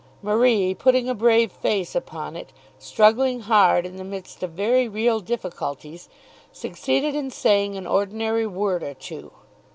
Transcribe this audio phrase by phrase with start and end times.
[0.23, 5.19] Marie, putting a brave face upon it, struggling hard in the midst of very real
[5.19, 6.09] difficulties,
[6.51, 9.31] succeeded in saying an ordinary word or two.